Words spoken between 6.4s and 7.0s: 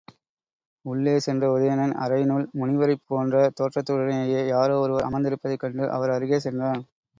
சென்றான்.